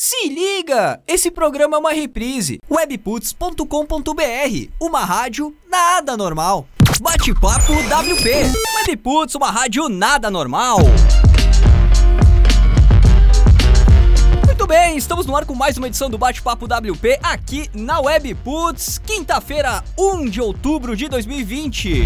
[0.00, 1.02] Se liga!
[1.08, 2.60] Esse programa é uma reprise.
[2.70, 6.68] webputs.com.br, uma rádio nada normal.
[7.02, 8.30] Bate-papo WP.
[8.76, 10.78] Webputs, uma rádio nada normal.
[14.46, 18.98] Muito bem, estamos no ar com mais uma edição do Bate-Papo WP aqui na Webputs,
[18.98, 22.04] quinta-feira, 1 de outubro de 2020.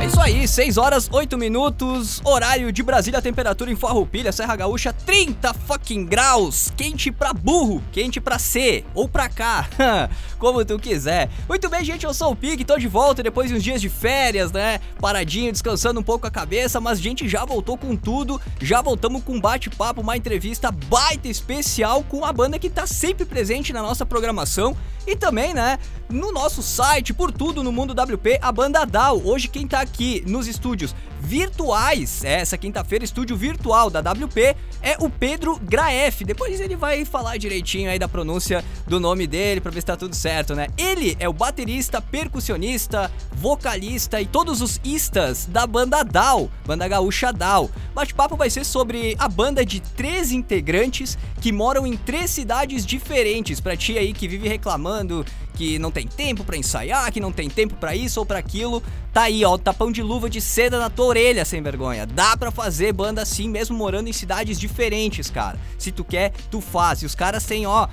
[0.00, 4.94] É isso aí, 6 horas 8 minutos, horário de Brasília, temperatura em Farroupilha, Serra Gaúcha,
[4.94, 9.68] 30 fucking graus, quente pra burro, quente pra C, ou pra cá,
[10.38, 11.28] como tu quiser.
[11.46, 13.90] Muito bem, gente, eu sou o Pig, tô de volta depois de uns dias de
[13.90, 18.80] férias, né, paradinho, descansando um pouco a cabeça, mas gente já voltou com tudo, já
[18.80, 23.70] voltamos com um bate-papo, uma entrevista baita especial com a banda que tá sempre presente
[23.70, 24.74] na nossa programação
[25.06, 25.78] e também, né,
[26.08, 29.22] no nosso site, por tudo no mundo WP, a banda DAO.
[29.24, 29.84] Hoje quem tá
[30.26, 36.22] nos estúdios virtuais, é, essa quinta-feira, estúdio virtual da WP, é o Pedro Graef.
[36.22, 39.96] Depois ele vai falar direitinho aí da pronúncia do nome dele pra ver se tá
[39.96, 40.68] tudo certo, né?
[40.78, 47.32] Ele é o baterista, percussionista, vocalista e todos os istas da banda DAO, banda gaúcha
[47.32, 47.70] DAO.
[47.94, 53.60] Bate-papo vai ser sobre a banda de três integrantes que moram em três cidades diferentes.
[53.60, 55.24] Pra ti aí que vive reclamando
[55.60, 58.82] que não tem tempo para ensaiar, que não tem tempo para isso ou para aquilo,
[59.12, 62.06] tá aí, ó, tapão de luva de seda na tua orelha, sem vergonha.
[62.06, 65.58] Dá para fazer banda assim mesmo morando em cidades diferentes, cara.
[65.76, 67.02] Se tu quer, tu faz.
[67.02, 67.88] E os caras têm, ó,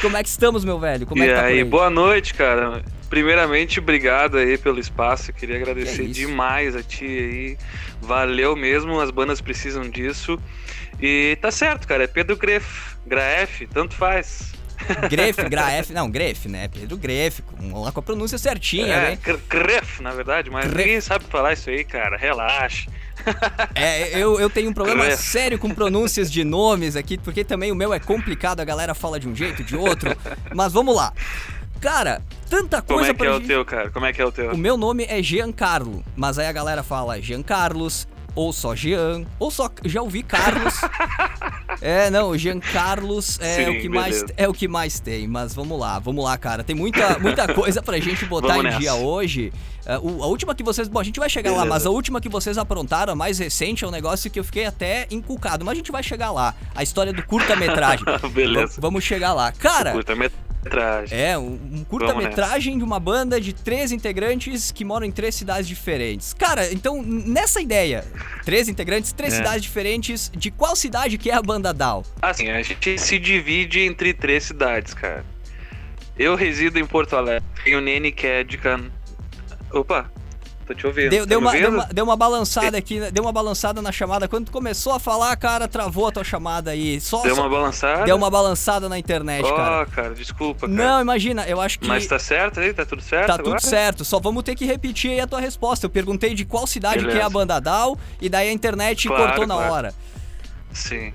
[0.00, 1.06] Como é que estamos, meu velho?
[1.06, 2.82] Como e é que tá aí, boa noite, cara.
[3.10, 5.30] Primeiramente, obrigado aí pelo espaço.
[5.30, 7.58] Eu queria Que agradecer é demais a ti aí.
[8.00, 10.38] Valeu mesmo, as bandas precisam disso.
[11.00, 12.04] E tá certo, cara.
[12.04, 14.52] É Pedro Gref, Graef, tanto faz.
[15.10, 16.68] Gref, Graef, não, Gref, né?
[16.68, 19.18] Pedro Gref, com, lá com a pronúncia certinha, é, né?
[19.22, 20.86] Gr- Gref, na verdade, mas Gref.
[20.86, 22.16] ninguém sabe falar isso aí, cara.
[22.16, 22.90] Relaxa.
[23.74, 25.20] É, eu, eu tenho um problema Gref.
[25.22, 29.18] sério com pronúncias de nomes aqui, porque também o meu é complicado, a galera fala
[29.20, 30.16] de um jeito, de outro.
[30.54, 31.12] Mas vamos lá.
[31.80, 33.90] Cara, tanta Como coisa é que é o gente- teu, cara?
[33.90, 34.52] Como é que é o teu?
[34.52, 39.24] O meu nome é Giancarlo, mas aí a galera fala Jean Carlos, ou só Jean,
[39.38, 40.74] ou só já ouvi Carlos.
[41.80, 45.26] é, não, o Jean Carlos é Sim, o que mais é o que mais tem,
[45.28, 46.64] mas vamos lá, vamos lá, cara.
[46.64, 48.78] Tem muita muita coisa pra gente botar Vamos em nessa.
[48.80, 49.52] dia hoje.
[49.86, 51.74] É, a última que vocês, bom, a gente vai chegar lá, Beleza.
[51.74, 54.66] mas a última que vocês aprontaram, a mais recente, é um negócio que eu fiquei
[54.66, 56.54] até encucado, mas a gente vai chegar lá.
[56.74, 58.04] A história do curta-metragem.
[58.34, 58.74] Beleza.
[58.74, 59.50] Va- Vamos chegar lá.
[59.52, 60.14] Cara, Curta
[60.64, 61.18] metragem.
[61.18, 65.66] é, um, um curta-metragem de uma banda de três integrantes que moram em três cidades
[65.66, 66.32] diferentes.
[66.34, 68.04] Cara, então, nessa ideia,
[68.44, 69.36] três integrantes, três É.
[69.36, 72.02] cidades diferentes, de qual cidade que é a banda Down?
[72.20, 75.24] Assim, a gente se divide entre três cidades, cara.
[76.18, 77.46] Eu resido em Porto Alegre.
[77.62, 78.90] Tem o Nene que é de Can...
[79.70, 80.10] Opa,
[80.68, 81.10] tô te ouvindo.
[81.10, 83.10] Deu, tá deu uma, deu, uma, deu uma balançada aqui, né?
[83.10, 84.28] deu uma balançada na chamada.
[84.28, 87.00] Quando tu começou a falar, cara, travou a tua chamada aí.
[87.00, 88.04] Só, Deu só- uma balançada?
[88.04, 89.86] deu uma balançada na internet, Ó, cara.
[89.86, 90.72] cara, desculpa, cara.
[90.72, 92.72] Não, imagina, eu acho que Mas tá certo aí?
[92.74, 93.58] Tá tudo certo tá agora?
[93.58, 94.04] tudo certo.
[94.04, 95.86] Só vamos ter que repetir aí a tua resposta.
[95.86, 97.30] Eu perguntei de qual cidade que é a Beleza.
[97.30, 99.72] banda Down, e daí a internet Claro, cortou na claro.
[99.72, 99.94] hora.
[100.72, 101.12] Sim.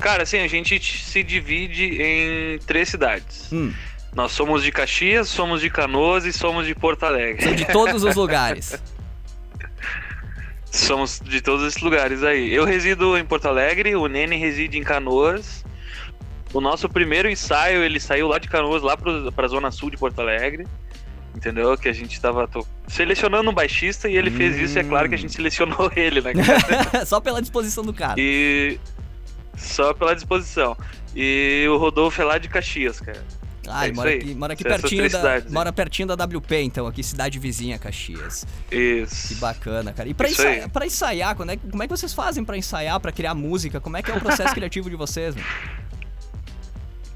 [0.00, 3.52] Cara, assim, a gente se divide em três cidades.
[3.52, 3.72] Hum,
[4.14, 7.42] Nós somos de Caxias, somos de Canoas e somos de Porto Alegre.
[7.42, 8.80] são de todos os lugares.
[10.74, 12.50] Somos de todos esses lugares aí.
[12.52, 15.62] Eu resido em Porto Alegre, o Nene reside em Canoas.
[16.50, 19.98] O nosso primeiro ensaio, ele saiu lá de Canoas, lá pro, pra zona sul de
[19.98, 20.66] Porto Alegre.
[21.36, 21.76] Entendeu?
[21.76, 25.10] Que a gente tava to- selecionando um baixista e ele fez isso, e é claro
[25.10, 26.32] que a gente selecionou ele, né?
[27.04, 28.14] Só pela disposição do cara.
[28.18, 28.78] E.
[29.56, 30.74] Só pela disposição.
[31.14, 33.22] E o Rodolfo é lá de Caxias, cara.
[33.72, 34.16] Ah, É ele isso mora aí.
[34.18, 38.46] aqui, mora aqui Essas pertinho da, mora pertinho da WP, então, aqui cidade vizinha, Caxias.
[38.68, 39.34] Que Isso.
[39.36, 40.08] bacana, cara.
[40.08, 40.68] E pra, aí.
[40.68, 43.80] pra ensaiar, quando é, que- como é que vocês fazem pra ensaiar, pra criar música?
[43.80, 45.34] Como é que é o processo criativo de vocês?
[45.34, 45.46] mano?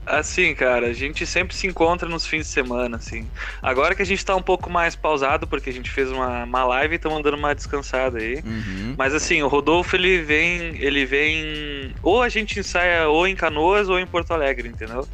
[0.09, 3.27] Assim, cara, a gente sempre se encontra nos fins de semana, assim.
[3.61, 6.65] Agora que a gente tá um pouco mais pausado, porque a gente fez uma, uma
[6.65, 8.37] live e estamos dando uma descansada aí.
[8.37, 8.95] Uhum.
[8.97, 10.77] Mas assim, o Rodolfo ele vem.
[10.81, 11.93] Ele vem.
[12.05, 15.09] Ou a gente ensaia ou em Canoas ou em Porto Alegre, entendeu?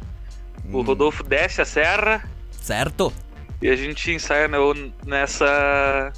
[0.71, 2.23] O Hum, Rodolfo desce a serra
[2.61, 3.11] Certo?
[3.61, 4.57] e a gente ensaia né,
[5.05, 6.11] nessa.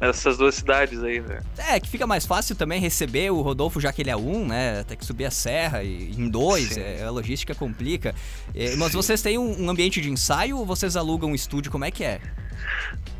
[0.00, 1.40] nessas duas cidades aí, né?
[1.58, 4.84] É, que fica mais fácil também receber o Rodolfo, já que ele é um, né?
[4.84, 8.14] Tem que subir a serra e em dois, é, a logística complica.
[8.54, 8.96] É, mas Sim.
[8.96, 11.70] vocês têm um, um ambiente de ensaio ou vocês alugam um estúdio?
[11.70, 12.20] Como é que é?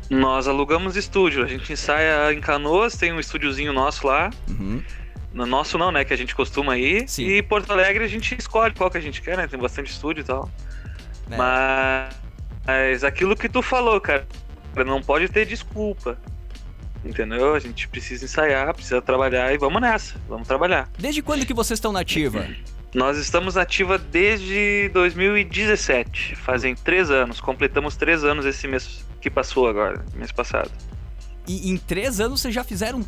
[0.09, 4.29] Nós alugamos estúdio, a gente ensaia em Canoas, tem um estúdiozinho nosso lá.
[4.49, 4.81] Uhum.
[5.37, 6.03] No nosso não, né?
[6.03, 7.07] Que a gente costuma ir.
[7.07, 7.27] Sim.
[7.27, 9.47] E Porto Alegre a gente escolhe qual que a gente quer, né?
[9.47, 10.49] Tem bastante estúdio e tal.
[11.29, 11.37] É.
[11.37, 12.15] Mas,
[12.65, 14.25] mas aquilo que tu falou, cara,
[14.83, 16.17] não pode ter desculpa.
[17.05, 17.53] Entendeu?
[17.53, 20.89] A gente precisa ensaiar, precisa trabalhar e vamos nessa, vamos trabalhar.
[20.97, 22.47] Desde quando que vocês estão na ativa?
[22.95, 29.67] Nós estamos ativa desde 2017, fazem três anos, completamos três anos esse mês que passou
[29.67, 30.71] agora, mês passado.
[31.47, 33.05] E em três anos vocês já fizeram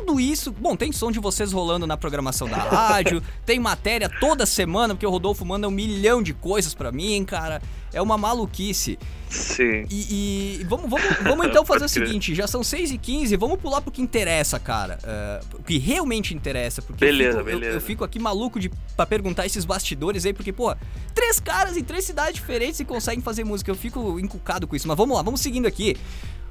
[0.00, 0.50] tudo isso.
[0.52, 5.06] Bom, tem som de vocês rolando na programação da rádio, tem matéria toda semana, porque
[5.06, 7.62] o Rodolfo manda um milhão de coisas pra mim, cara.
[7.92, 8.98] É uma maluquice.
[9.28, 9.86] Sim.
[9.90, 13.60] E, e vamos, vamos, vamos então fazer o seguinte: já são 6 e 15 vamos
[13.60, 14.98] pular pro que interessa, cara.
[15.04, 16.82] É, o que realmente interessa.
[16.82, 17.80] Porque Beleza, eu fico, eu- Eu, beleza.
[17.80, 20.74] fico aqui maluco de, pra perguntar esses bastidores aí, porque, pô,
[21.14, 23.70] três caras em três cidades diferentes e conseguem fazer música.
[23.70, 24.88] Eu fico encucado com isso.
[24.88, 25.96] Mas vamos lá, vamos seguindo aqui.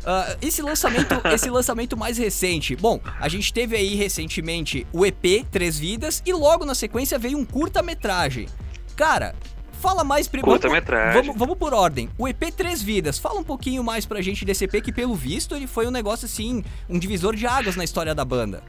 [0.05, 2.73] Ah, esse lançamento, esse lançamento mais recente.
[2.77, 7.37] Bom, a gente teve aí recentemente o EP Três Vidas e logo na sequência veio
[7.37, 8.47] um curta-metragem.
[8.95, 9.35] Cara,
[9.79, 10.51] fala mais primeiro.
[10.59, 11.21] Curta-metragem.
[11.23, 12.09] Vamos, vamos por ordem.
[12.17, 15.55] O EP Três Vidas, fala um pouquinho mais pra gente desse EP que, pelo visto,
[15.55, 18.61] ele foi um negócio assim, um divisor de águas na história da banda.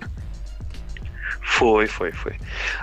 [1.43, 2.35] Foi, foi, foi.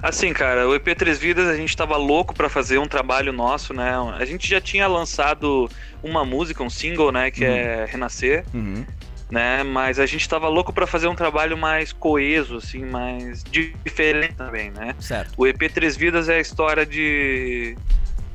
[0.04, 3.74] Assim, cara, o EP Três Vidas a gente tava louco pra fazer um trabalho nosso,
[3.74, 3.94] né?
[4.20, 5.70] A gente já tinha lançado
[6.04, 7.32] uma música, um single, né?
[7.32, 7.52] Que Uhum.
[7.52, 8.86] é Renascer, Uhum.
[9.32, 9.64] né?
[9.64, 14.70] Mas a gente tava louco pra fazer um trabalho mais coeso, assim, mais diferente também,
[14.72, 14.96] né?
[15.00, 15.34] Certo.
[15.38, 17.76] O EP Três Vidas é a história de.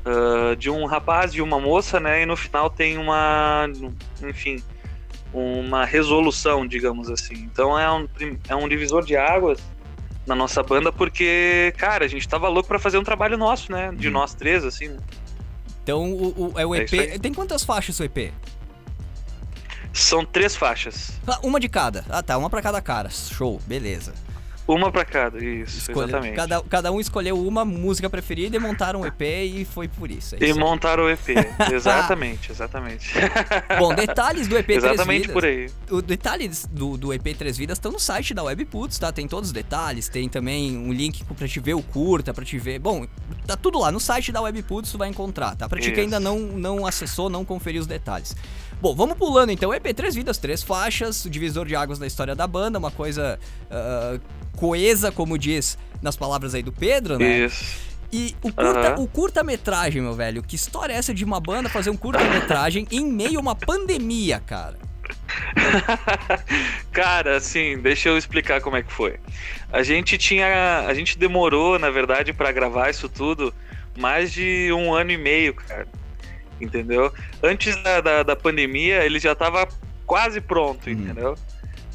[0.05, 2.21] Ah, de um rapaz e uma moça, né?
[2.23, 3.67] E no final tem uma.
[4.21, 4.61] Enfim.
[5.33, 7.33] Uma resolução, digamos assim.
[7.33, 8.07] Então é um,
[8.47, 9.59] é um divisor de águas
[10.27, 13.91] na nossa banda, porque, cara, a gente tava louco pra fazer um trabalho nosso, né?
[13.95, 14.13] De Uhum.
[14.13, 14.89] nós três, assim.
[14.89, 14.97] né?
[15.83, 16.93] Então, o, o- é o É EP.
[16.99, 17.19] aí.
[17.19, 18.31] tem quantas faixas o EP?
[19.91, 21.19] São três faixas.
[21.27, 22.05] Ah, uma de cada.
[22.09, 22.37] Ah, tá.
[22.37, 23.09] Uma pra cada cara.
[23.09, 23.59] Show.
[23.67, 24.13] Beleza.
[24.65, 26.35] Uma pra cada, isso, Escolheu- exatamente.
[26.35, 30.35] Cada, cada um escolheu uma música preferida e montaram um EP e foi por isso.
[30.35, 30.59] é E isso aí.
[30.59, 31.19] montaram o EP.
[31.73, 33.11] exatamente, exatamente.
[33.77, 35.33] Bom, detalhes do EP Três exatamente Vidas.
[35.33, 35.69] por aí.
[35.91, 39.11] Os detalhes do, do EP Três Vidas estão no site da Webputs, tá?
[39.11, 42.57] Tem todos os detalhes, tem também um link pra te ver o curta, pra te
[42.57, 42.79] ver.
[42.79, 43.05] Bom,
[43.45, 45.67] tá tudo lá no site da Webputs, tu vai encontrar, tá?
[45.67, 48.33] Pra ti que ainda não, não acessou, não conferiu os detalhes.
[48.81, 49.73] Bom, vamos pulando então.
[49.73, 53.39] EP Três Vidas, três faixas, o divisor de águas da história da banda, uma coisa
[53.69, 54.19] ah,
[54.55, 57.39] coesa, como diz nas palavras aí do Pedro, né?
[57.45, 57.83] Isso.
[58.11, 59.01] E o curta- Aham.
[59.01, 63.05] o curta-metragem, meu velho, que história é essa de uma banda fazer um curta-metragem em
[63.11, 64.77] meio a uma pandemia, cara?
[66.91, 69.15] Cara, assim, deixa eu explicar como é que foi.
[69.71, 70.85] A gente tinha.
[70.87, 73.53] A gente demorou, na verdade, pra gravar isso tudo
[73.97, 75.87] mais de um ano e meio, cara.
[76.61, 77.11] Entendeu?
[77.41, 79.67] Antes da, da, da pandemia, ele já tava
[80.05, 80.93] quase pronto, Uhum.
[80.93, 81.35] entendeu?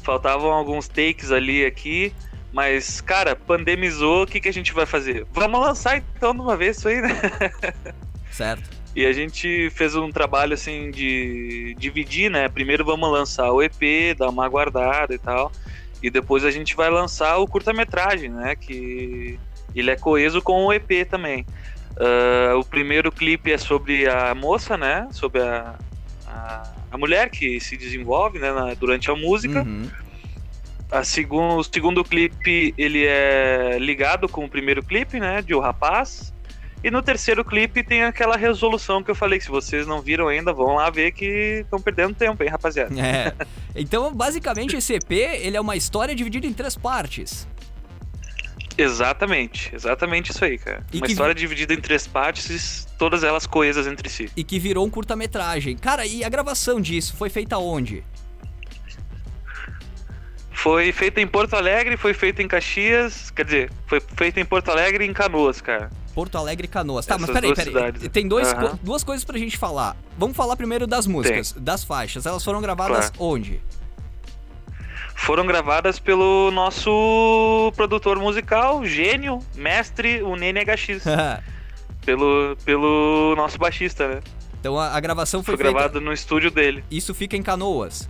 [0.03, 2.13] Faltavam alguns takes ali aqui.
[2.51, 5.25] Mas, cara, pandemizou, o que, que a gente vai fazer?
[5.31, 7.11] Vamos lançar então de uma vez isso aí, né?
[8.31, 8.69] Certo?
[8.95, 12.49] E a gente fez um trabalho assim de dividir, né?
[12.49, 15.51] Primeiro vamos lançar o EP, dar uma guardada e tal.
[16.01, 18.55] E depois a gente vai lançar o curta-metragem, né?
[18.55, 19.37] Que
[19.75, 21.45] ele é coeso com o EP também.
[21.97, 25.07] Ah, o primeiro clipe é sobre a moça, né?
[25.11, 25.75] Sobre a,
[26.27, 29.61] a, a mulher que se desenvolve né, na- durante a música.
[29.61, 29.87] Uhum.
[30.91, 35.41] A segun, o segundo clipe ele é ligado com o primeiro clipe, né?
[35.41, 36.33] De O Rapaz.
[36.83, 40.29] E no terceiro clipe tem aquela resolução que eu falei que se vocês não viram
[40.29, 42.93] ainda, vão lá ver que estão perdendo tempo, hein, rapaziada.
[42.99, 43.33] É.
[43.75, 47.47] Então, basicamente, esse EP, ele é uma história dividida em três partes.
[48.77, 50.85] Exatamente, exatamente isso aí, cara.
[50.91, 54.29] E Uma que- história dividida em três partes, todas elas coesas entre si.
[54.35, 55.77] E que virou um curta-metragem.
[55.77, 58.03] Cara, e a gravação disso foi feita onde?
[60.61, 64.69] Foi feito em Porto Alegre, foi feito em Caxias, quer dizer, foi feito em Porto
[64.69, 65.89] Alegre e em Canoas, cara.
[66.13, 67.05] Porto Alegre e Canoas.
[67.05, 67.73] Tá, Essas mas peraí, peraí.
[67.73, 68.09] Cidades.
[68.09, 68.71] Tem dois, uhum.
[68.71, 69.95] co duas coisas pra gente falar.
[70.17, 71.63] Vamos falar primeiro das músicas, Tem.
[71.63, 72.25] das faixas.
[72.25, 73.33] Elas foram gravadas claro.
[73.33, 73.61] onde?
[75.15, 81.05] Foram gravadas pelo nosso produtor musical, gênio, mestre, o Nene HX.
[82.05, 84.19] pelo, pelo nosso baixista, né?
[84.59, 85.79] Então a, a gravação foi, foi feita...
[85.79, 86.83] gravado no estúdio dele.
[86.91, 88.09] Isso fica em Canoas.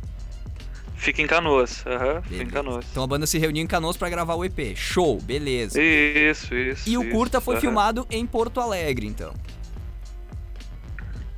[1.00, 2.86] Fica em Canoas, aham, uhum, fica em Canoas.
[2.92, 4.76] Então a banda se reuniu em Canoas para gravar o EP.
[4.76, 5.82] Show, beleza.
[5.82, 6.90] Isso, isso.
[6.90, 7.62] E o isso, curta foi uhum.
[7.62, 9.34] filmado em Porto Alegre, então.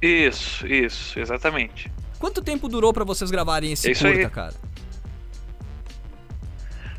[0.01, 1.91] Isso, isso, exatamente.
[2.17, 4.29] Quanto tempo durou para vocês gravarem esse curta, aí.
[4.31, 4.55] cara?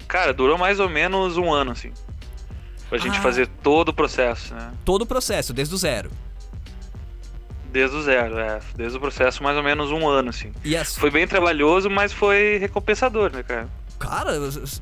[0.06, 1.92] Cara, durou mais ou menos um ano, assim.
[2.88, 3.22] Pra gente ah.
[3.22, 4.72] fazer todo o processo, né?
[4.84, 6.12] Todo o processo, desde o zero.
[7.72, 8.60] Desde o zero, é.
[8.76, 10.52] Desde o processo, mais ou menos um ano, assim.
[10.64, 10.96] Yes.
[10.96, 13.68] Foi bem trabalhoso, mas foi recompensador, né, cara?
[13.98, 14.32] Cara,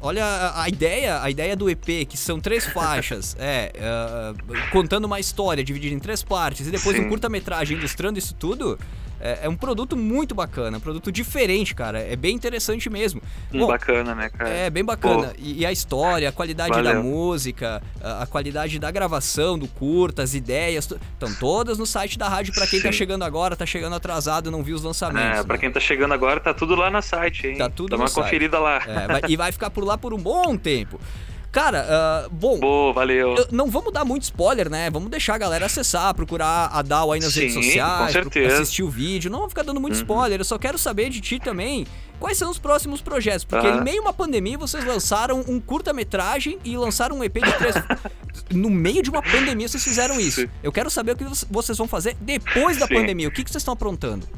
[0.00, 5.04] olha a, a, ideia, a ideia do EP, que são três faixas, é, uh, contando
[5.04, 7.04] uma história dividida em três partes, e depois Sim.
[7.04, 8.78] um curta-metragem ilustrando isso tudo,
[9.20, 12.00] é, é, um produto muito bacana, um produto diferente, cara.
[12.00, 13.20] É bem interessante mesmo.
[13.52, 14.48] Bom, bacana, né, cara?
[14.48, 15.32] É, bem bacana.
[15.38, 16.94] E, e, a história, a qualidade Valeu.
[16.94, 22.18] da música, a, a, qualidade da gravação, do curta, as ideias, estão todas no site
[22.18, 22.88] da rádio para quem tá Sim.
[22.88, 25.40] tá chegando agora, tá chegando atrasado, não viu os lançamentos.
[25.40, 25.60] É, pra né?
[25.60, 27.58] quem tá chegando agora, tá tudo lá no site, hein?
[27.58, 28.24] Tá tudo Dá uma site.
[28.24, 28.82] conferida lá.
[28.86, 30.98] É, vai, e vai ficar por lá por um bom tempo.
[31.52, 32.60] Cara, uh, bom.
[32.60, 33.34] Boa, valeu.
[33.50, 34.88] Não vamos dar muito spoiler, né?
[34.88, 38.62] Vamos deixar a galera acessar, procurar a DAO aí nas Sim, redes sociais, com certeza.
[38.62, 39.30] assistir o vídeo.
[39.30, 40.00] Não vamos ficar dando muito uhum.
[40.00, 40.40] spoiler.
[40.40, 41.86] Eu só quero saber de ti também
[42.20, 43.44] quais são os próximos projetos.
[43.44, 43.78] Porque uhum.
[43.78, 47.74] em meio a uma pandemia vocês lançaram um curta-metragem e lançaram um EP de três.
[48.50, 50.42] no meio de uma pandemia vocês fizeram isso.
[50.42, 50.48] Sim.
[50.62, 52.94] Eu quero saber o que vocês vão fazer depois da Sim.
[52.94, 53.26] pandemia.
[53.26, 54.28] O que, que vocês estão aprontando?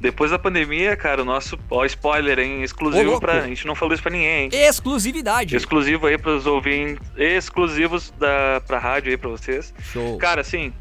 [0.00, 1.58] Depois da pandemia, cara, o nosso.
[1.68, 2.62] Ó, spoiler, hein?
[2.62, 3.42] Exclusivo Ô, pra.
[3.42, 4.50] A gente não falou isso pra ninguém, hein?
[4.52, 5.56] Exclusividade.
[5.56, 7.04] Exclusivo aí pros ouvintes.
[7.16, 9.74] Exclusivos da, pra rádio aí pra vocês.
[9.80, 10.16] Show.
[10.18, 10.72] Cara, assim.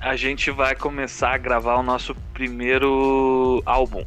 [0.00, 4.04] A gente vai começar a gravar o nosso primeiro álbum.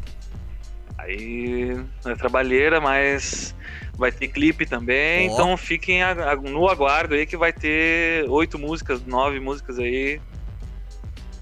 [0.97, 1.79] Aí.
[2.05, 3.55] É trabalheira, mas.
[3.95, 5.27] Vai ter clipe também.
[5.27, 6.01] Então fiquem
[6.49, 10.19] no aguardo aí que vai ter oito músicas, nove músicas aí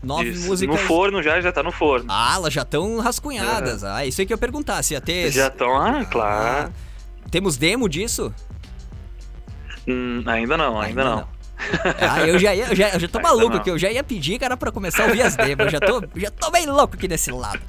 [0.01, 0.47] Nove isso.
[0.47, 0.79] músicas.
[0.79, 2.05] No forno já, já tá no forno.
[2.09, 3.83] Ah, elas já estão rascunhadas.
[3.83, 3.89] É.
[3.89, 5.31] Ah, isso aí que eu ia perguntar, se ia ter.
[5.31, 6.71] Já estão, ah, claro.
[7.23, 8.33] Ah, temos demo disso?
[9.87, 11.15] Hum, ainda não, ainda, ainda não.
[11.17, 11.39] não.
[11.99, 14.39] Ah, eu já ia, eu já, eu já tô maluco aqui, eu já ia pedir,
[14.39, 15.65] cara, pra começar a ouvir as demos.
[15.65, 17.59] Eu já tô, já tô bem louco aqui desse lado.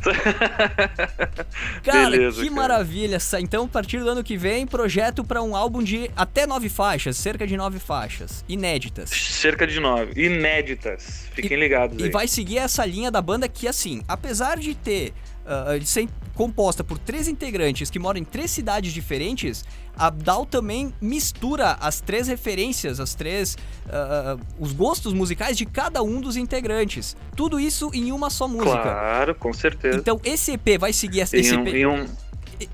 [1.82, 2.60] Cara, Beleza, que cara.
[2.60, 3.18] maravilha.
[3.40, 7.16] Então, a partir do ano que vem, projeto para um álbum de até nove faixas,
[7.16, 9.10] cerca de nove faixas, inéditas.
[9.10, 11.28] Cerca de nove, inéditas.
[11.34, 12.08] Fiquem e, ligados aí.
[12.08, 15.12] E vai seguir essa linha da banda que, assim, apesar de ter
[15.50, 19.64] uh, ser composta por três integrantes que moram em três cidades diferentes,
[19.98, 23.56] a DAO também mistura as três referências, as três.
[23.86, 27.16] Uh, os gostos musicais de cada um dos integrantes.
[27.36, 28.80] Tudo isso em uma só música.
[28.80, 29.98] Claro, com certeza.
[29.98, 31.36] Então esse EP vai seguir essa.
[31.36, 32.06] Esse, EP, um...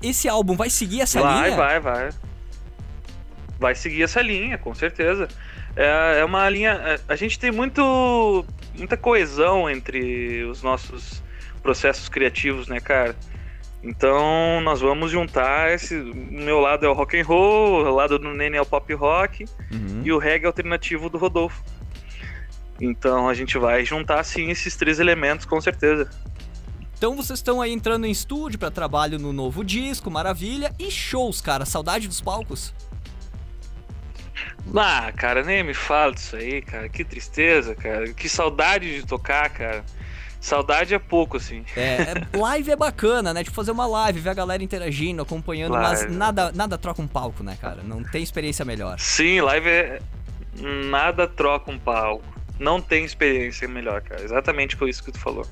[0.01, 1.57] esse álbum vai seguir essa vai, linha?
[1.57, 2.09] Vai, vai, vai.
[3.59, 5.27] Vai seguir essa linha, com certeza.
[5.75, 6.71] É, é uma linha.
[6.71, 11.23] É, a gente tem muito, muita coesão entre os nossos
[11.67, 13.13] processos criativos, né, cara?
[13.83, 15.97] Então nós vamos juntar esse.
[15.97, 18.93] O meu lado é o rock and roll, o lado do Nene é o pop
[18.93, 20.01] rock uhum.
[20.01, 21.61] e o reggae alternativo do Rodolfo.
[22.79, 26.09] Então a gente vai juntar sim esses três elementos com certeza.
[26.97, 30.73] Então vocês estão aí entrando em estúdio para trabalho no novo disco, maravilha.
[30.79, 32.73] E shows, cara, saudade dos palcos?
[34.73, 36.87] Ah, cara, nem me fala disso aí, cara.
[36.87, 38.13] Que tristeza, cara.
[38.13, 39.83] Que saudade de tocar, cara.
[40.47, 41.65] Saudade é pouco, assim.
[41.75, 43.43] É, é, live é bacana, né?
[43.43, 46.05] Tipo, fazer uma live, ver a galera interagindo, acompanhando, live.
[46.05, 47.83] mas nada, nada troca um palco, né, cara?
[47.83, 48.97] Não tem experiência melhor.
[48.97, 49.99] Sim, live é.
[50.89, 52.23] Nada troca um palco.
[52.57, 54.23] Não tem experiência melhor, cara.
[54.23, 55.45] Exatamente por isso que tu falou.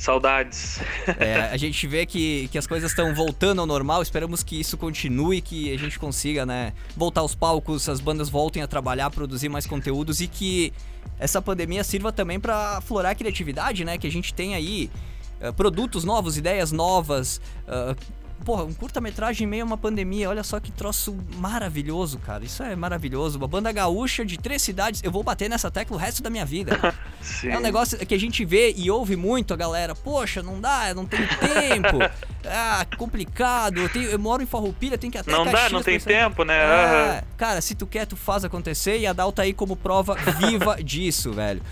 [0.00, 0.80] Saudades.
[1.18, 4.78] É, a gente vê que, que as coisas estão voltando ao normal, esperamos que isso
[4.78, 9.50] continue, que a gente consiga, né, voltar aos palcos, as bandas voltem a trabalhar, produzir
[9.50, 10.72] mais conteúdos e que
[11.18, 14.90] essa pandemia sirva também para aflorar a criatividade, né, que a gente tem aí
[15.38, 17.38] uh, produtos novos, ideias novas,
[17.68, 17.94] uh,
[18.44, 22.42] Porra, um curta-metragem em meio a uma pandemia, olha só que troço maravilhoso, cara.
[22.42, 23.36] Isso é maravilhoso.
[23.36, 26.46] Uma banda gaúcha de três cidades, eu vou bater nessa tecla o resto da minha
[26.46, 26.72] vida.
[27.20, 27.48] Sim.
[27.48, 29.94] É um negócio que a gente vê e ouve muito a galera.
[29.94, 31.98] Poxa, não dá, não tenho tempo.
[32.46, 33.78] ah, complicado.
[33.78, 36.60] Eu, tenho, eu moro em Farroupilha, tenho que até Não dá, não tem tempo, né?
[36.62, 37.22] Aham.
[37.36, 40.76] cara, se tu quer, tu faz acontecer e a Dal tá aí como prova viva
[40.82, 41.62] disso, velho.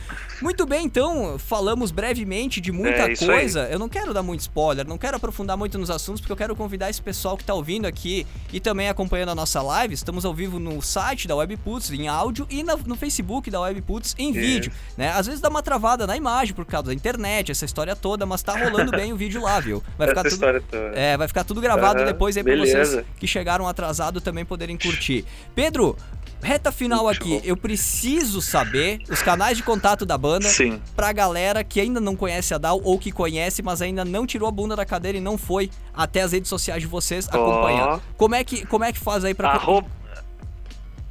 [0.40, 3.38] Muito bem, então, falamos brevemente de muita É, isso aí.
[3.40, 3.68] coisa.
[3.68, 6.54] Eu não quero dar muito spoiler, não quero aprofundar muito nos assuntos, porque eu quero
[6.54, 9.94] convidar esse pessoal que tá ouvindo aqui e também acompanhando a nossa live.
[9.94, 14.14] Estamos ao vivo no site da Webputs em áudio e na- no Facebook da Webputs
[14.16, 14.38] em Isso.
[14.40, 15.10] vídeo, né?
[15.10, 18.40] Às vezes dá uma travada na imagem por causa da internet, essa história toda, mas
[18.40, 19.82] tá rolando bem o vídeo lá, viu?
[19.96, 20.46] Vai ficar Essa tudo
[20.94, 22.84] é, vai ficar tudo gravado Aham, depois aí pra beleza.
[22.84, 25.24] vocês que chegaram atrasado também poderem curtir.
[25.54, 25.96] Pedro,
[26.42, 27.40] reta final aqui.
[27.44, 30.80] Eu preciso saber os canais de contato da banda Sim.
[30.94, 34.48] pra galera que ainda não conhece a Dal ou que conhece, mas ainda não tirou
[34.48, 37.36] a bunda da cadeira e não foi até as redes sociais de vocês Ó.
[37.36, 38.00] acompanhar.
[38.16, 39.88] Como é que como é que faz aí pra Arroba...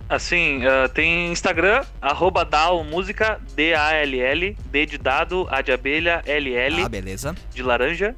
[0.09, 6.81] Assim, ah, tem Instagram, arroba Dal Música, D-A-L-L, D de dado, A de abelha, L-L,
[6.81, 7.35] Ah, beleza.
[7.53, 8.15] de laranja.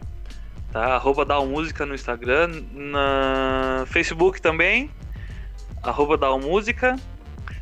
[0.71, 0.95] Tá?
[0.95, 2.63] Arroba Dal Música no Instagram.
[2.73, 4.89] Na Facebook também,
[5.81, 6.95] arroba Dal Música.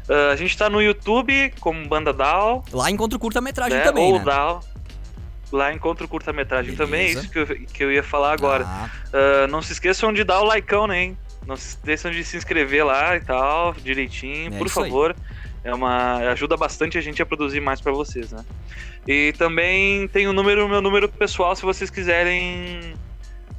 [0.09, 2.63] Ah, a gente tá no YouTube como Banda Dal.
[2.71, 3.83] Lá encontro curta-metragem né?
[3.83, 4.25] também, Ou né?
[4.25, 4.61] Dal.
[5.51, 8.65] Lá encontro curta-metragem também, é isso que eu, que eu ia falar agora.
[8.67, 11.03] Ah, Ah, não se esqueçam de dar o likeão, né?
[11.03, 11.17] hein?
[11.45, 14.89] Não se esqueçam de se inscrever lá e tal, direitinho, É por isso aí.
[15.67, 18.45] É uma ajuda bastante a gente a produzir mais pra vocês, né?
[19.05, 22.93] E também tem o número, meu número pessoal, se vocês quiserem.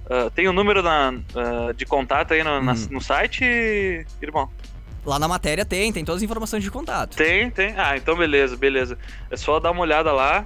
[0.08, 2.88] ah, tem o número na, ah, de contato aí no, na- Uhum.
[2.92, 3.44] no site,
[4.22, 4.48] irmão?
[5.04, 7.16] lá na matéria tem, tem todas as informações de contato.
[7.16, 7.72] Tem, tem.
[7.78, 8.98] Ah, então beleza, beleza.
[9.30, 10.44] É só dar uma olhada lá.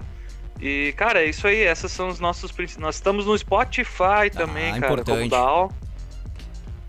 [0.61, 1.63] E, cara, é isso aí.
[1.63, 2.81] Essas são os nossos principais.
[2.83, 5.17] Nós estamos no Spotify também, Ah, cara, importante.
[5.19, 5.73] como DAO.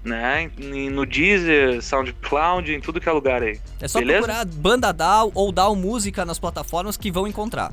[0.03, 0.51] Né?
[0.91, 3.60] No Deezer, SoundCloud, em tudo que é lugar aí.
[3.79, 4.19] É só Beleza?
[4.19, 7.72] procurar Banda Dal ou Dal Música nas plataformas que vão encontrar.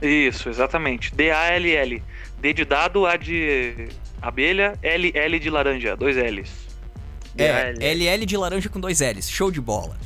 [0.00, 1.14] Isso, exatamente.
[1.14, 2.02] D-A-L-L.
[2.40, 3.88] D de dado, A de
[4.22, 5.96] abelha, L, L de laranja.
[5.96, 6.50] Dois L's.
[7.36, 7.72] É.
[7.72, 9.28] LL de laranja com dois L's.
[9.30, 9.96] Show de bola.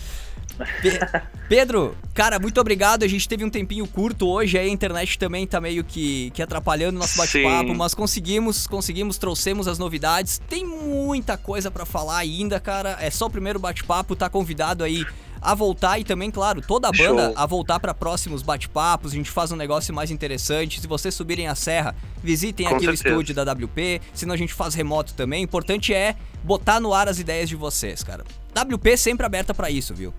[0.83, 3.03] Pe- Pedro, cara, muito obrigado.
[3.03, 6.43] A gente teve um tempinho curto hoje, aí a internet também tá meio que, que
[6.43, 10.41] atrapalhando o nosso bate-papo, mas conseguimos, conseguimos, trouxemos as novidades.
[10.49, 12.97] Tem muita coisa pra falar ainda, cara.
[13.01, 15.05] É só o primeiro bate-papo, tá convidado aí
[15.43, 17.35] a voltar e também, claro, toda a banda Show.
[17.37, 19.13] a voltar pra próximos bate-papos.
[19.13, 20.81] A gente faz um negócio mais interessante.
[20.81, 24.01] Se vocês subirem a serra, visitem Com aqui o estúdio da WP.
[24.15, 25.43] Senão a gente faz remoto também.
[25.43, 28.25] O importante é botar no ar as ideias de vocês, cara.
[28.59, 30.15] WP sempre aberta pra isso, viu?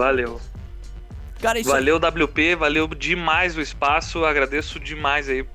[0.00, 0.40] Valeu.
[1.42, 1.74] Cara, isso aí.
[1.74, 5.46] Valeu, WP, valeu demais o espaço, agradeço demais aí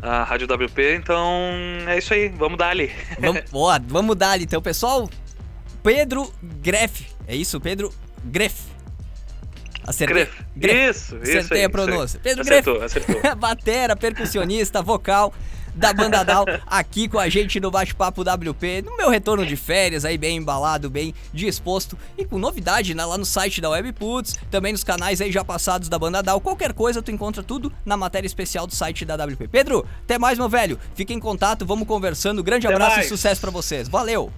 [0.00, 1.18] a Rádio WP, então
[1.88, 2.92] é isso aí, vamos dar ali.
[3.18, 3.42] Vamos,
[3.88, 5.10] vamos dar ali então, pessoal.
[5.82, 7.60] Pedro Greff, é isso?
[7.60, 8.62] Pedro Greff.
[9.84, 10.28] Acertei.
[10.54, 10.90] Gref.
[10.90, 11.68] Isso, isso Acertei aí, a isso aí.
[11.68, 12.20] pronúncia.
[12.22, 13.16] Pedro acertou, acertou.
[13.36, 15.34] Batera, percussionista, vocal
[15.74, 20.04] da banda Dal, aqui com a gente no Bate-Papo WP, no meu retorno de férias,
[20.04, 24.72] aí bem embalado, bem disposto e com novidade né, lá no site da Webputs, também
[24.72, 26.40] nos canais aí já passados da banda Dal.
[26.40, 29.48] Qualquer coisa tu encontra tudo na matéria especial do site da WP.
[29.48, 30.78] Pedro, até mais, meu velho.
[30.94, 32.42] Fica em contato, vamos conversando.
[32.42, 33.88] Grande abraço e sucesso pra vocês.
[33.88, 34.32] Valeu!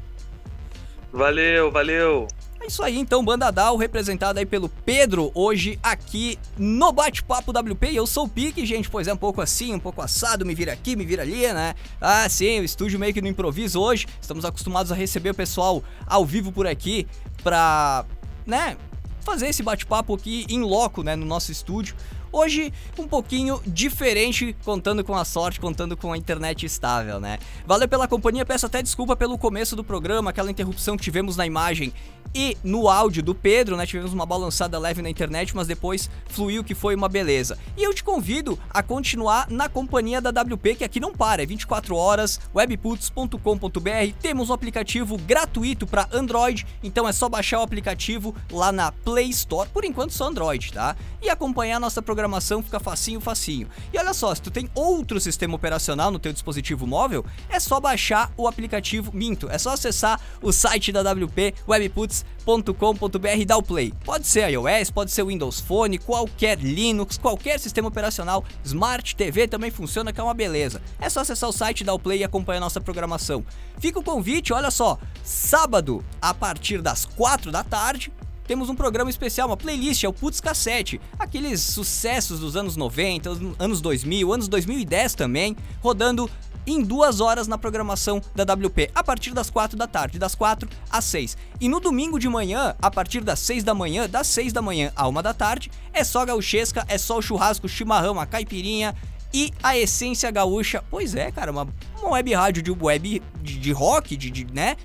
[1.13, 2.29] Valeu, valeu.
[2.61, 7.95] É isso aí, então, Banda Dal, representada aí pelo Pedro, hoje aqui no Bate-Papo WP.
[7.95, 10.73] Eu sou o Pique, gente, pois é, um pouco assim, um pouco assado, me vira
[10.73, 11.75] aqui, me vira ali, né?
[12.01, 14.07] Ah, sim, o estúdio meio que no improviso hoje.
[14.21, 17.07] Estamos acostumados a receber o pessoal ao vivo por aqui
[17.43, 18.05] pra,
[18.45, 18.77] né,
[19.21, 21.95] fazer esse bate-papo aqui em loco, né, no nosso estúdio.
[22.39, 27.39] Hoje, um pouquinho diferente, contando com a sorte, contando com a internet estável, né?
[27.65, 31.47] Valeu pela companhia, peço até desculpa pelo começo do programa, aquela interrupção que tivemos na
[31.47, 31.95] imagem
[32.35, 33.87] e no áudio do Pedro, né?
[33.87, 37.57] Tivemos uma balançada leve na internet, mas depois fluiu que foi uma beleza.
[37.75, 41.47] E eu te convido a continuar na companhia da WP, que aqui não para, é
[41.47, 44.13] 24 horas, webputs.com.br.
[44.21, 49.31] Temos um aplicativo gratuito para Android, então é só baixar o aplicativo lá na Play
[49.31, 50.95] Store, por enquanto só Android, tá?
[51.23, 52.26] E acompanhar a nossa programação
[52.63, 53.69] fica facinho, facinho.
[53.93, 57.81] E olha só, se tu tem outro sistema operacional no teu dispositivo móvel, é só
[57.81, 63.63] baixar o aplicativo Minto, é só acessar o site da WP, webputs.com.br e dar o
[63.63, 63.93] play.
[64.05, 69.71] Pode ser iOS, pode ser Windows Phone, qualquer Linux, qualquer sistema operacional, Smart TV também
[69.71, 70.81] funciona, que é uma beleza.
[71.01, 73.45] É só acessar o site, dar o play e acompanhar nossa programação.
[73.79, 78.13] Fica o convite, olha só, sábado, a partir das 4 da tarde,
[78.47, 81.01] temos um programa especial, uma playlist, é o Putz Cassete.
[81.19, 86.31] Aqueles sucessos dos anos 90, anos 2000, anos 2010 também, rodando
[86.67, 90.69] em duas horas na programação da WP, a partir das 4 da tarde, das 4
[90.91, 91.37] às 6.
[91.61, 94.93] E no domingo de manhã, a partir das 6 da manhã, das 6 da manhã
[94.97, 98.95] à 1 da tarde, é só gauchesca, é só o churrasco, o chimarrão, a caipirinha
[99.33, 100.83] e a essência gaúcha.
[100.91, 101.69] Pois é, cara, uma,
[102.01, 104.77] uma web rádio de web de, de rock, de, de, né?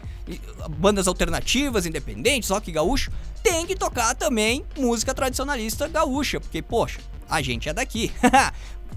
[0.78, 3.12] Bandas alternativas, independentes, rock gaúcho,
[3.44, 7.00] tem que tocar também música tradicionalista gaúcha, porque, poxa,
[7.30, 8.12] a gente é daqui.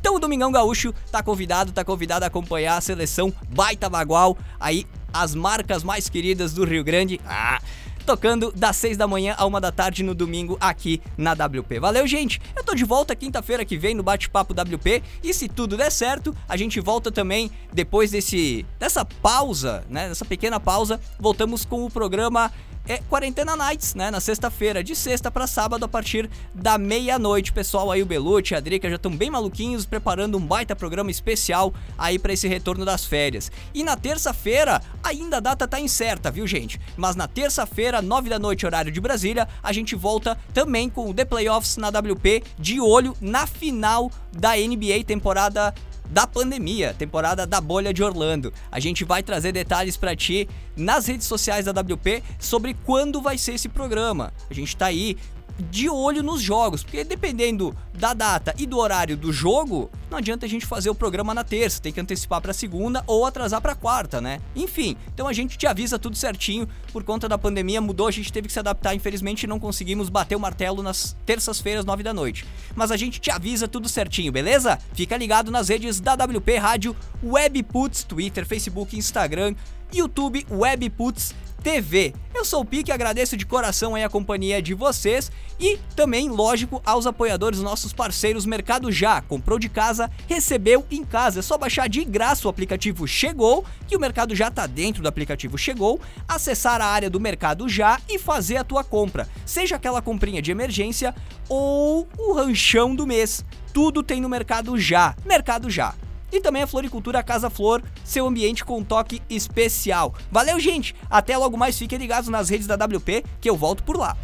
[0.05, 4.87] Então o Domingão Gaúcho tá convidado, tá convidado a acompanhar a seleção Baita Bagual, aí
[5.11, 7.19] as marcas mais queridas do Rio Grande.
[7.25, 7.59] Ah,
[8.05, 11.81] tocando das 6 da manhã a 1 da tarde no domingo aqui na WP.
[11.81, 12.41] Valeu, gente!
[12.57, 16.37] Eu tô de volta quinta-feira que vem no Bate-Papo WP e se tudo der certo,
[16.49, 20.09] a gente volta também depois desse dessa pausa, né?
[20.09, 22.53] Dessa pequena pausa, voltamos com o programa
[22.87, 24.11] é Quarentena Nights, né?
[24.11, 27.53] Na sexta-feira, de sexta para sábado, a partir da meia-noite.
[27.53, 31.73] Pessoal aí, o Belucci, a Drica já estão bem maluquinhos, preparando um baita programa especial
[31.97, 33.51] aí para esse retorno das férias.
[33.73, 36.79] E na terça-feira, ainda a data tá incerta, viu, gente?
[36.95, 41.15] Mas na terça-feira, nove da noite, horário de Brasília, a gente volta também com o
[41.15, 45.75] The Playoffs na WP, de olho na final da NBA temporada
[46.07, 48.53] da pandemia, temporada da bolha de Orlando.
[48.71, 53.39] A gente vai trazer detalhes para ti nas redes sociais da WP sobre quando vai
[53.39, 54.33] ser esse programa.
[54.51, 55.17] A gente tá aí
[55.59, 60.47] de olho nos jogos, porque dependendo da data e do horário do jogo, não adianta
[60.47, 63.75] a gente fazer o programa na terça, tem que antecipar para segunda ou atrasar para
[63.75, 64.41] quarta, né?
[64.55, 66.69] Enfim, então a gente te avisa tudo certinho.
[66.93, 70.37] Por conta da pandemia mudou, a gente teve que se adaptar, infelizmente não conseguimos bater
[70.37, 72.45] o martelo nas terças-feiras, nove da noite.
[72.75, 74.79] Mas a gente te avisa tudo certinho, beleza?
[74.93, 79.55] Fica ligado nas redes da WP Rádio, Webputs, Twitter, Facebook, Instagram,
[79.99, 82.15] YouTube, Webputs TV.
[82.35, 87.07] Eu sou o Pique, agradeço de coração a companhia de vocês e também, lógico, aos
[87.07, 89.23] apoiadores, nossos parceiros Mercado Já.
[89.23, 91.39] Comprou de casa, recebeu em casa.
[91.39, 95.09] É só baixar de graça o aplicativo Chegou, que o Mercado Já tá dentro do
[95.09, 99.27] aplicativo Chegou, acessar a área do Mercado Já e fazer a tua compra.
[99.47, 101.15] Seja aquela comprinha de emergência
[101.49, 103.43] ou o ranchão do mês.
[103.73, 105.17] Tudo tem no Mercado Já.
[105.25, 105.95] Mercado Já
[106.35, 110.15] e também a Floricultura Casa Flor, seu ambiente com um toque especial.
[110.31, 110.95] Valeu, gente!
[111.09, 114.17] Até logo mais, fiquem ligados nas redes da WP que eu volto por lá.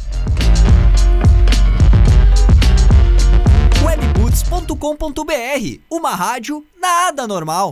[3.83, 7.69] Webboots.com.br Uma rádio nada normal.